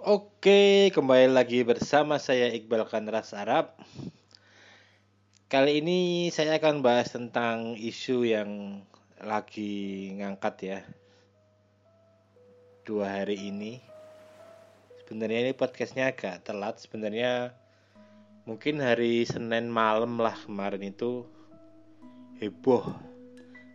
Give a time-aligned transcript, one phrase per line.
[0.00, 3.76] Oke, kembali lagi bersama saya Iqbal Kanras Arab.
[5.52, 8.80] Kali ini saya akan bahas tentang isu yang
[9.20, 10.80] lagi ngangkat ya.
[12.88, 13.76] Dua hari ini.
[15.04, 16.80] Sebenarnya ini podcastnya agak telat.
[16.80, 17.52] Sebenarnya
[18.48, 21.28] mungkin hari Senin malam lah kemarin itu
[22.40, 22.88] heboh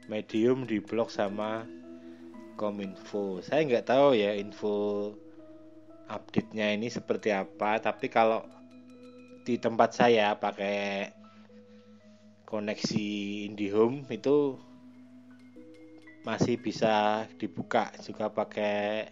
[0.09, 1.69] medium di blog sama
[2.57, 3.45] Kominfo.
[3.45, 5.13] Saya nggak tahu ya info
[6.09, 7.81] update-nya ini seperti apa.
[7.81, 8.45] Tapi kalau
[9.45, 11.09] di tempat saya pakai
[12.45, 13.07] koneksi
[13.51, 14.57] IndiHome itu
[16.25, 19.05] masih bisa dibuka juga pakai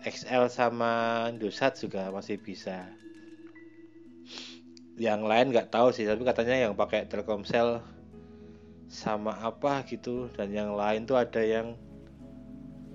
[0.00, 2.88] XL sama Indosat juga masih bisa.
[4.96, 7.84] Yang lain nggak tahu sih tapi katanya yang pakai Telkomsel
[8.88, 10.32] sama apa gitu.
[10.32, 11.76] Dan yang lain tuh ada yang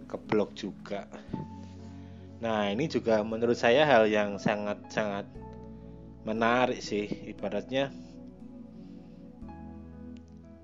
[0.09, 1.05] keblok juga
[2.43, 5.23] Nah, ini juga menurut saya hal yang sangat-sangat
[6.27, 7.07] menarik sih.
[7.31, 7.93] Ibaratnya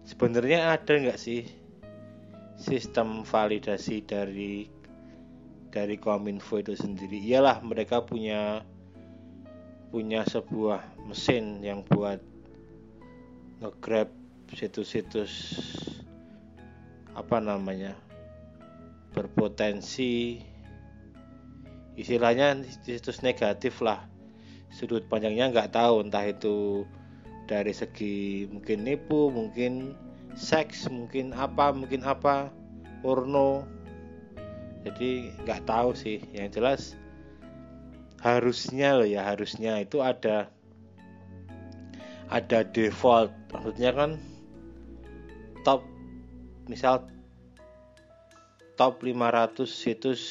[0.03, 1.47] sebenarnya ada nggak sih
[2.59, 4.67] sistem validasi dari
[5.71, 7.21] dari Kominfo itu sendiri?
[7.23, 8.67] Iyalah mereka punya
[9.91, 12.19] punya sebuah mesin yang buat
[13.63, 14.11] nge-grab
[14.51, 15.31] situs-situs
[17.11, 17.95] apa namanya
[19.11, 20.39] berpotensi
[22.01, 24.03] istilahnya situs negatif lah.
[24.73, 26.83] Sudut pandangnya nggak tahu entah itu
[27.45, 29.93] dari segi mungkin nipu mungkin
[30.33, 32.49] seks mungkin apa mungkin apa
[33.05, 33.67] porno.
[34.81, 36.23] Jadi nggak tahu sih.
[36.33, 36.81] Yang jelas
[38.21, 40.49] harusnya loh ya harusnya itu ada
[42.31, 43.29] ada default.
[43.51, 44.11] Maksudnya kan
[45.67, 45.83] top
[46.71, 47.05] misal
[48.79, 50.21] top 500 situs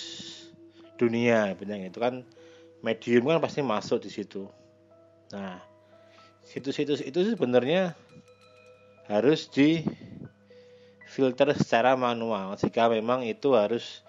[1.01, 2.20] dunia benar itu kan.
[2.81, 4.49] Medium kan pasti masuk di situ.
[5.33, 5.61] Nah
[6.44, 7.93] situs-situs itu sebenarnya
[9.09, 9.84] harus di
[11.09, 12.56] filter secara manual.
[12.60, 14.05] Jika memang itu harus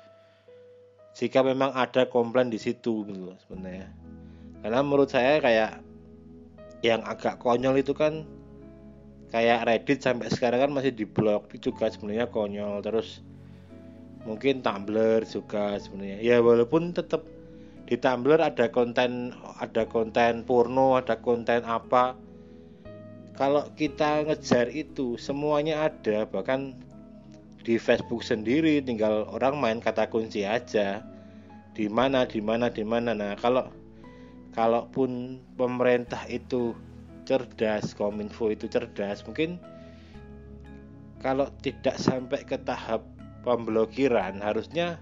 [1.11, 3.91] jika memang ada komplain di situ gitu sebenarnya.
[4.61, 5.83] Karena menurut saya kayak
[6.85, 8.23] yang agak konyol itu kan
[9.33, 12.79] kayak Reddit sampai sekarang kan masih diblok itu juga sebenarnya konyol.
[12.85, 13.25] Terus
[14.25, 16.19] mungkin Tumblr juga sebenarnya.
[16.21, 17.25] Ya walaupun tetap
[17.89, 22.15] di Tumblr ada konten ada konten porno ada konten apa.
[23.35, 26.29] Kalau kita ngejar itu semuanya ada.
[26.29, 26.77] Bahkan
[27.61, 31.01] di Facebook sendiri tinggal orang main kata kunci aja.
[31.73, 33.15] Di mana di mana di mana.
[33.15, 33.71] Nah kalau
[34.53, 36.75] kalaupun pemerintah itu
[37.23, 39.55] cerdas kominfo itu cerdas mungkin
[41.21, 43.05] kalau tidak sampai ke tahap
[43.41, 44.41] pemblokiran.
[44.41, 45.01] Harusnya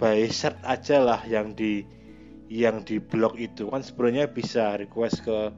[0.00, 1.84] by cert aja lah yang di
[2.50, 3.68] yang di blok itu.
[3.68, 5.52] Kan sebenarnya bisa request ke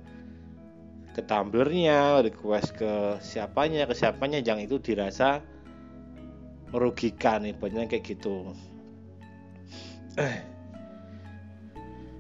[1.13, 5.45] ke tumblernya request ke siapanya ke siapanya yang itu dirasa
[6.73, 8.57] merugikan banyak kayak gitu.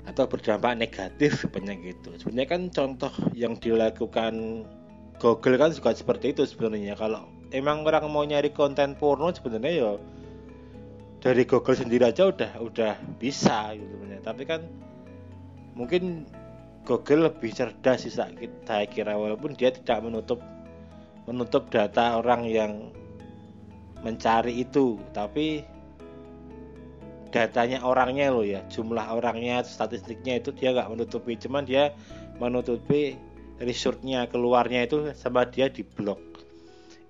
[0.04, 2.12] Atau berdampak negatif banyak gitu.
[2.20, 4.68] Sebenarnya kan contoh yang dilakukan
[5.16, 6.92] Google kan juga seperti itu sebenarnya.
[7.00, 9.92] Kalau emang orang mau nyari konten porno sebenarnya ya
[11.22, 14.22] dari Google sendiri aja udah udah bisa gitu sebenarnya.
[14.26, 14.60] Tapi kan
[15.78, 16.26] mungkin
[16.82, 20.42] Google lebih cerdas sih saya kira walaupun dia tidak menutup
[21.30, 22.90] menutup data orang yang
[24.02, 24.98] mencari itu.
[25.14, 25.62] Tapi
[27.30, 31.38] datanya orangnya loh ya jumlah orangnya statistiknya itu dia nggak menutupi.
[31.38, 31.94] Cuman dia
[32.42, 33.14] menutupi
[33.62, 36.31] resortnya keluarnya itu sama dia di blok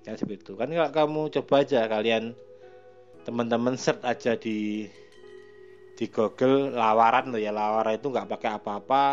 [0.03, 0.53] yang seperti itu.
[0.59, 2.35] Kan kalau kamu coba aja kalian
[3.23, 4.91] teman-teman search aja di
[5.95, 7.55] di Google lawaran loh ya.
[7.55, 9.05] Lawaran itu nggak pakai apa-apa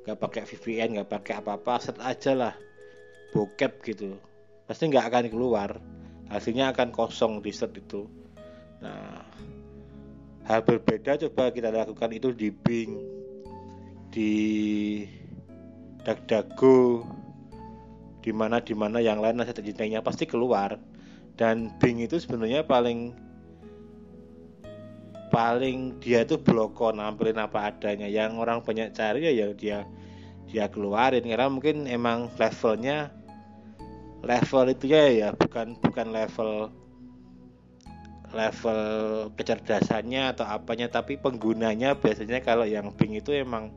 [0.00, 2.54] nggak pakai VPN nggak pakai apa-apa search aja lah.
[3.36, 4.16] Bokep gitu.
[4.64, 5.76] Pasti nggak akan keluar.
[6.30, 8.08] Hasilnya akan kosong di search itu.
[8.80, 9.20] Nah
[10.48, 12.98] hal berbeda coba kita lakukan itu di Bing
[14.10, 14.32] di
[16.02, 17.06] DuckDuckGo
[18.20, 20.76] di mana di mana yang lain nasihat cintanya pasti keluar.
[21.40, 23.16] Dan Bing itu sebenarnya paling
[25.32, 28.06] paling dia itu bloko nampilin apa adanya.
[28.06, 29.78] Yang orang banyak cari ya, ya dia
[30.50, 31.24] dia keluarin.
[31.24, 33.08] Karena mungkin emang levelnya
[34.20, 36.68] level itu ya ya bukan bukan level
[38.36, 38.80] level
[39.32, 40.92] kecerdasannya atau apanya.
[40.92, 43.72] Tapi penggunanya biasanya kalau yang Bing itu emang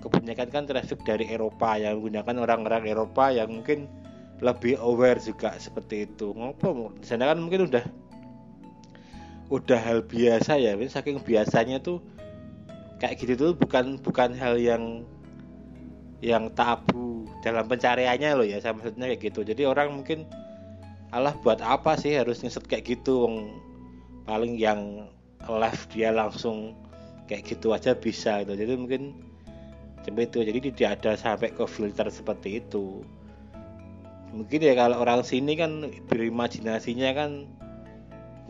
[0.00, 3.86] kebanyakan kan traffic dari Eropa yang menggunakan orang-orang Eropa yang mungkin
[4.40, 6.32] lebih aware juga seperti itu.
[6.32, 7.84] Ngopo di sana kan mungkin udah
[9.52, 10.72] udah hal biasa ya.
[10.88, 12.00] Saking biasanya tuh
[12.98, 15.04] kayak gitu tuh bukan bukan hal yang
[16.20, 18.60] yang tabu dalam pencariannya loh ya.
[18.64, 19.40] Saya maksudnya kayak gitu.
[19.44, 20.24] Jadi orang mungkin
[21.12, 23.28] Allah buat apa sih harus ngeset kayak gitu?
[24.24, 25.10] Paling yang
[25.44, 26.72] live dia langsung
[27.28, 28.56] kayak gitu aja bisa gitu.
[28.56, 29.29] Jadi mungkin
[30.10, 33.06] seperti itu jadi tidak ada sampai ke filter seperti itu.
[34.34, 37.46] Mungkin ya kalau orang sini kan berimajinasinya kan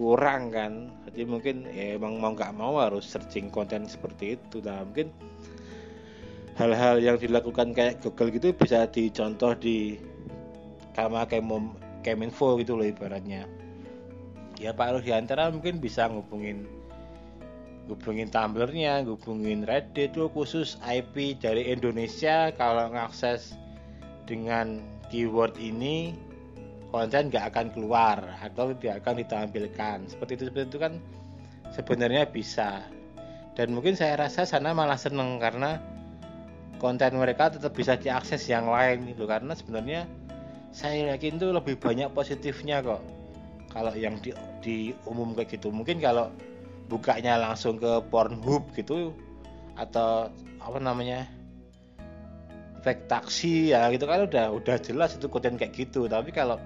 [0.00, 0.88] kurang kan.
[1.04, 4.64] Jadi mungkin ya emang mau nggak mau harus searching konten seperti itu.
[4.64, 5.12] Nah mungkin
[6.56, 10.00] hal-hal yang dilakukan kayak Google gitu bisa dicontoh di
[10.96, 11.28] Kama
[12.00, 13.44] Keminfo gitu loh ibaratnya.
[14.56, 16.64] Ya Pak Rudiantara mungkin bisa ngubungin
[17.90, 23.58] ngubungin Tumblr-nya, ngubungin Reddit itu khusus IP dari Indonesia kalau ngakses
[24.31, 24.78] dengan
[25.10, 26.14] keyword ini
[26.94, 29.98] konten nggak akan keluar atau tidak akan ditampilkan.
[30.06, 30.92] Seperti itu seperti itu kan
[31.75, 32.87] sebenarnya bisa.
[33.58, 35.82] Dan mungkin saya rasa sana malah seneng karena
[36.78, 39.26] konten mereka tetap bisa diakses yang lain gitu.
[39.26, 40.06] Karena sebenarnya
[40.70, 43.02] saya yakin tuh lebih banyak positifnya kok.
[43.70, 44.31] Kalau yang di,
[44.62, 44.76] di
[45.06, 45.75] umum kayak gitu.
[45.75, 46.31] Mungkin kalau
[46.90, 49.14] bukanya langsung ke Pornhub gitu
[49.78, 50.28] atau
[50.58, 51.31] apa namanya
[52.82, 56.10] fake taksi ya gitu kan udah udah jelas itu konten kayak gitu.
[56.10, 56.58] Tapi kalau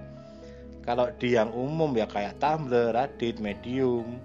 [0.81, 4.17] kalau di yang umum ya kayak Tumblr, Reddit, Medium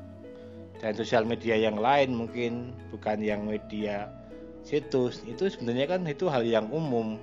[0.81, 4.08] dan sosial media yang lain mungkin bukan yang media
[4.64, 7.20] situs itu sebenarnya kan itu hal yang umum.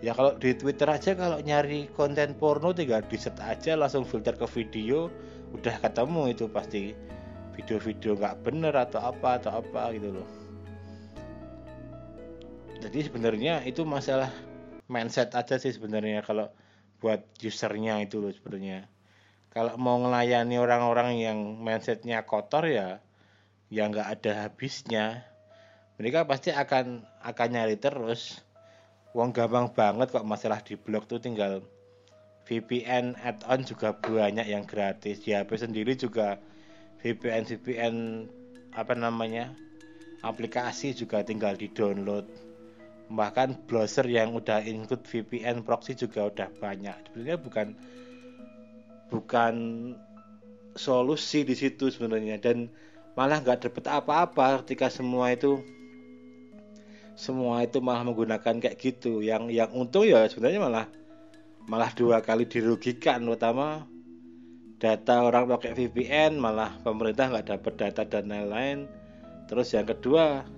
[0.00, 4.32] Ya kalau di Twitter aja kalau nyari konten porno tinggal di set aja langsung filter
[4.32, 5.12] ke video
[5.52, 6.96] udah ketemu itu pasti
[7.60, 10.28] video-video nggak bener atau apa atau apa gitu loh.
[12.80, 14.32] Jadi sebenarnya itu masalah
[14.88, 16.48] mindset aja sih sebenarnya kalau
[17.04, 18.88] buat usernya itu loh sebenarnya.
[19.52, 23.04] Kalau mau ngelayani orang-orang yang mindsetnya kotor ya
[23.68, 25.28] ya nggak ada habisnya.
[26.00, 28.40] Mereka pasti akan akan nyari terus.
[29.12, 31.60] Wong gampang banget kok masalah di blog tuh tinggal
[32.48, 35.20] VPN add-on juga banyak yang gratis.
[35.20, 36.40] Di HP sendiri juga
[37.00, 37.94] VPN VPN
[38.76, 39.50] apa namanya
[40.20, 42.28] aplikasi juga tinggal di download
[43.10, 46.94] bahkan browser yang udah include VPN proxy juga udah banyak.
[47.10, 47.66] Sebenarnya bukan
[49.10, 49.54] bukan
[50.78, 52.38] solusi di situ sebenarnya.
[52.38, 52.70] Dan
[53.18, 55.58] malah nggak dapet apa-apa ketika semua itu
[57.18, 59.26] semua itu malah menggunakan kayak gitu.
[59.26, 60.86] Yang yang untung ya sebenarnya malah
[61.66, 63.89] malah dua kali dirugikan utama
[64.80, 68.88] data orang pakai VPN malah pemerintah nggak dapat data dan lain-lain.
[69.46, 70.48] Terus yang kedua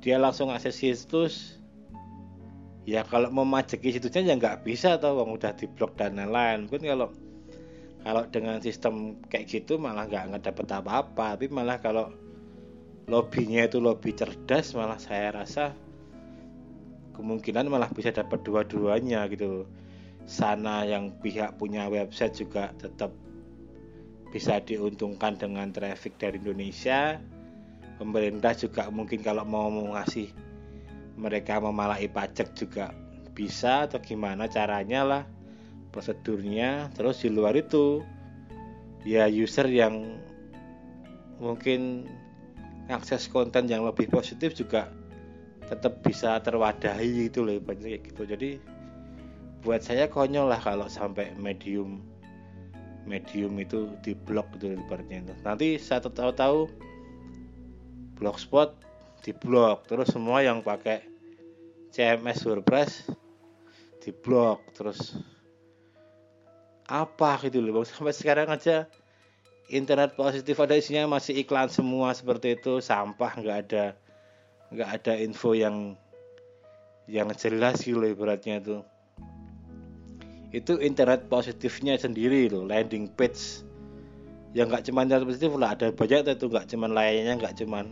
[0.00, 1.60] dia langsung akses situs.
[2.88, 6.64] Ya kalau mau majeki situsnya ya nggak bisa atau uang udah diblok dan lain-lain.
[6.64, 7.08] Mungkin kalau
[8.00, 11.36] kalau dengan sistem kayak gitu malah nggak nggak dapat apa-apa.
[11.36, 12.08] Tapi malah kalau
[13.04, 15.76] lobbynya itu lobby cerdas malah saya rasa
[17.20, 19.68] kemungkinan malah bisa dapat dua-duanya gitu
[20.28, 23.16] sana yang pihak punya website juga tetap
[24.28, 27.16] bisa diuntungkan dengan traffic dari Indonesia.
[27.96, 30.30] Pemerintah juga mungkin kalau mau ngasih
[31.16, 32.92] mereka memalai pajak juga
[33.32, 35.22] bisa atau gimana caranya lah
[35.90, 36.92] prosedurnya.
[36.92, 38.04] Terus di luar itu
[39.08, 40.20] ya user yang
[41.40, 42.04] mungkin
[42.92, 44.92] akses konten yang lebih positif juga
[45.72, 48.28] tetap bisa terwadahi gitu loh banyak gitu.
[48.28, 48.77] Jadi
[49.68, 52.00] buat saya konyol lah kalau sampai medium
[53.04, 56.72] medium itu di blog gitu ibaratnya nanti saya tahu-tahu
[58.16, 58.72] blogspot
[59.20, 61.04] di blog terus semua yang pakai
[61.92, 63.12] CMS WordPress
[64.00, 65.20] di blog terus
[66.88, 67.84] apa gitu loh.
[67.88, 68.88] Sampai sekarang aja
[69.68, 72.80] internet positif ada isinya masih iklan semua seperti itu.
[72.80, 73.84] Sampah nggak ada
[74.72, 75.92] nggak ada info yang
[77.04, 78.80] yang jelas gitu loh ibaratnya itu
[80.48, 83.64] itu internet positifnya sendiri loh landing page.
[84.56, 87.84] Yang nggak cuma internet positif lah ada banyak itu nggak cuma layarnya nggak cuma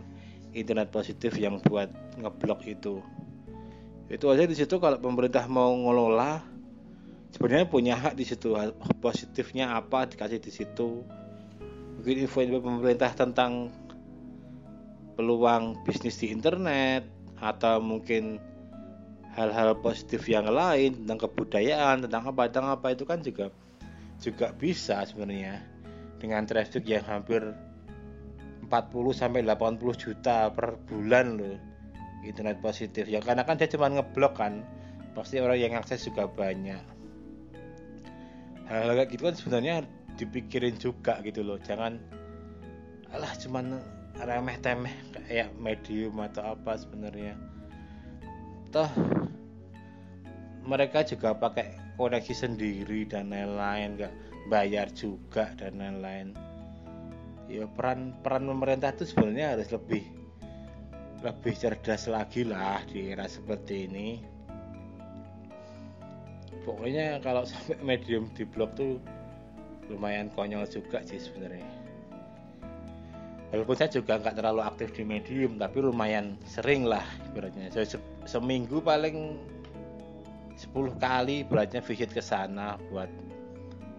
[0.57, 3.05] internet positif yang buat ngeblok itu.
[4.09, 6.41] Itu aja di situ kalau pemerintah mau ngelola
[7.29, 8.57] sebenarnya punya hak di situ
[9.03, 11.05] positifnya apa dikasih di situ.
[12.01, 13.69] Mungkin info-info pemerintah tentang
[15.17, 17.05] peluang bisnis di internet
[17.37, 18.41] atau mungkin
[19.37, 23.53] hal-hal positif yang lain tentang kebudayaan tentang apa tentang apa itu kan juga
[24.17, 25.61] juga bisa sebenarnya.
[26.17, 27.45] Dengan traffic yang hampir
[28.65, 28.73] 40
[29.13, 31.57] sampai 80 juta per bulan loh
[32.25, 33.05] internet positif.
[33.05, 34.65] Ya karena kan dia cuma ngeblok kan
[35.13, 36.81] pasti orang yang akses juga banyak.
[38.67, 39.75] Hal-hal kayak gitu kan sebenarnya
[40.17, 41.61] dipikirin juga gitu loh.
[41.61, 42.01] Jangan
[43.13, 43.77] alah cuman
[44.17, 47.37] remeh temeh kayak medium atau apa sebenarnya.
[48.73, 48.89] Toh
[50.67, 54.13] mereka juga pakai koneksi sendiri dan lain-lain nggak
[54.51, 56.35] bayar juga dan lain-lain.
[57.47, 60.03] Ya peran peran pemerintah itu sebenarnya harus lebih
[61.23, 64.19] lebih cerdas lagi lah di era seperti ini.
[66.67, 68.99] Pokoknya kalau sampai medium di blog tuh
[69.87, 71.63] lumayan konyol juga sih sebenarnya.
[73.47, 77.71] Walaupun saya juga nggak terlalu aktif di medium tapi lumayan sering lah ibaratnya.
[77.71, 77.97] Saya se
[78.27, 79.39] seminggu paling
[80.57, 83.05] 10 kali beratnya visit ke sana buat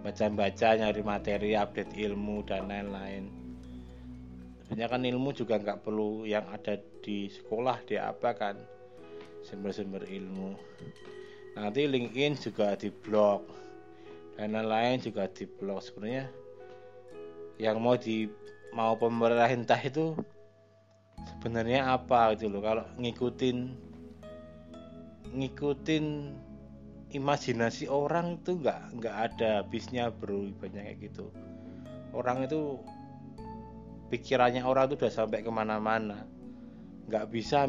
[0.02, 3.30] baca-baca nyari materi update ilmu dan lain-lain.
[4.66, 8.58] Sebenarnya kan ilmu juga nggak perlu yang ada di sekolah di apa kan
[9.46, 10.58] sumber-sumber ilmu.
[11.54, 13.46] Nanti LinkedIn juga di blog
[14.34, 15.78] dan lain-lain juga di blog.
[15.78, 16.26] Sebenarnya
[17.62, 18.26] yang mau di
[18.74, 20.18] mau pemerintah itu
[21.38, 22.62] sebenarnya apa gitu loh.
[22.66, 23.58] Kalau ngikutin
[25.32, 26.04] ngikutin
[27.08, 31.32] imajinasi orang itu nggak nggak ada habisnya bro banyak kayak gitu.
[32.12, 32.80] Orang itu
[34.12, 36.28] pikirannya orang itu udah sampai ke mana-mana.
[37.08, 37.64] Nggak bisa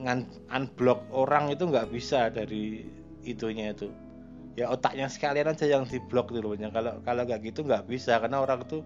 [0.00, 2.84] ngan unblock orang itu nggak bisa dari
[3.24, 3.88] itunya itu.
[4.56, 8.44] Ya otaknya sekalian aja yang diblok dulu gitu kalau kalau nggak gitu nggak bisa karena
[8.44, 8.84] orang tuh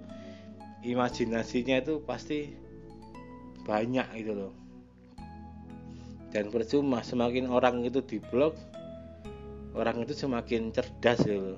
[0.86, 2.52] imajinasinya itu pasti
[3.64, 4.63] banyak gitu loh
[6.34, 8.58] dan percuma semakin orang itu diblok
[9.78, 11.54] orang itu semakin cerdas gitu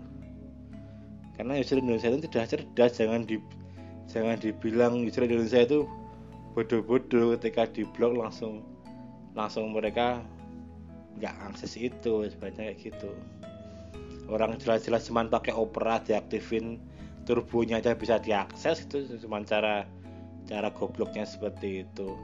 [1.41, 3.41] karena user Indonesia itu tidak cerdas jangan di
[4.13, 5.89] jangan dibilang user Indonesia itu
[6.53, 8.65] bodoh-bodoh ketika diblok langsung
[9.37, 10.25] langsung mereka
[11.21, 13.13] nggak akses itu sebenarnya kayak gitu.
[14.27, 16.81] Orang jelas-jelas cuma pakai opera diaktifin
[17.29, 19.87] turbonya aja bisa diakses itu cuma cara
[20.47, 22.15] cara gobloknya seperti itu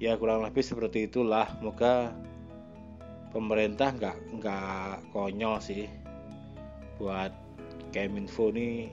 [0.00, 1.46] ya kurang lebih seperti itulah.
[1.60, 2.10] Moga
[3.30, 5.86] pemerintah nggak nggak konyol sih
[6.96, 7.30] buat
[7.92, 8.90] Keminfo ini.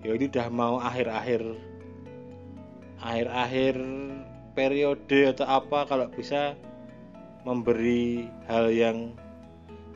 [0.00, 1.44] Ya ini udah mau akhir-akhir
[3.00, 3.76] akhir-akhir
[4.56, 6.56] periode atau apa kalau bisa
[7.44, 9.16] memberi hal yang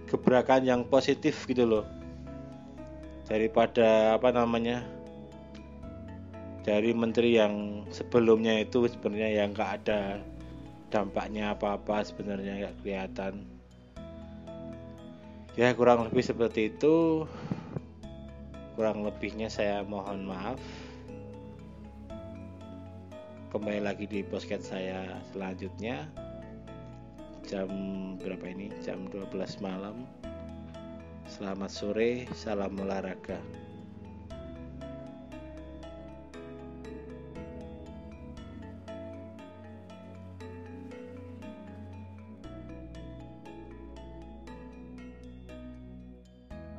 [0.09, 1.85] gebrakan yang positif gitu loh.
[3.25, 4.85] Daripada apa namanya
[6.65, 10.17] dari menteri yang sebelumnya itu sebenarnya yang nggak ada
[10.89, 13.45] dampaknya apa-apa sebenarnya nggak kelihatan.
[15.61, 17.29] Ya kurang lebih seperti itu.
[18.75, 20.59] Kurang lebihnya saya mohon maaf.
[23.53, 26.11] Kembali lagi di podcast saya selanjutnya.
[27.45, 27.69] Jam
[28.19, 28.73] berapa ini?
[28.83, 30.09] Jam 12 malam.
[31.29, 33.64] Selamat sore salam olahraga